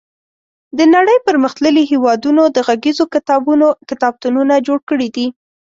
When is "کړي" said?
4.89-5.09